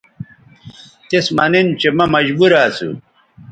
تِس 1.07 1.25
مہ 1.35 1.45
نِن 1.51 1.67
چہءمہ 1.79 2.05
مجبورہ 2.13 2.61
اسُو 2.69 2.89